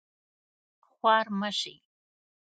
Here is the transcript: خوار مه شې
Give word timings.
خوار 0.87 1.25
مه 1.39 1.49
شې 1.59 1.73